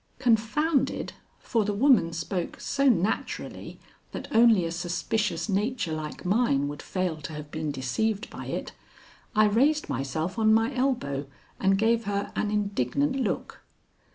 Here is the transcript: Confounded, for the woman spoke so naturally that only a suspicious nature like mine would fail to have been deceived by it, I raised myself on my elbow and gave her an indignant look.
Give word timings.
Confounded, 0.17 1.13
for 1.37 1.63
the 1.63 1.75
woman 1.75 2.11
spoke 2.11 2.59
so 2.59 2.89
naturally 2.89 3.79
that 4.13 4.27
only 4.31 4.65
a 4.65 4.71
suspicious 4.71 5.47
nature 5.47 5.91
like 5.93 6.25
mine 6.25 6.67
would 6.67 6.81
fail 6.81 7.17
to 7.17 7.33
have 7.33 7.51
been 7.51 7.69
deceived 7.71 8.27
by 8.31 8.47
it, 8.47 8.71
I 9.35 9.45
raised 9.45 9.89
myself 9.89 10.39
on 10.39 10.55
my 10.55 10.73
elbow 10.73 11.27
and 11.59 11.77
gave 11.77 12.05
her 12.05 12.31
an 12.35 12.49
indignant 12.49 13.15
look. 13.15 13.61